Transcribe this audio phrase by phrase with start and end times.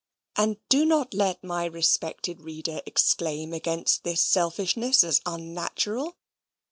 [0.35, 6.17] And do not let my respected reader exclaim against this selfishness as unnatural.